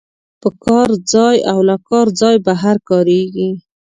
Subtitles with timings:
[0.41, 3.49] په کار ځای او له کار ځای بهر کاریږي.